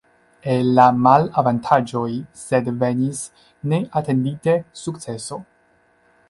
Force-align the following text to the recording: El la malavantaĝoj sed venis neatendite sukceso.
El 0.51 0.69
la 0.77 0.85
malavantaĝoj 1.07 2.09
sed 2.45 2.71
venis 2.85 3.21
neatendite 3.75 4.57
sukceso. 4.87 5.41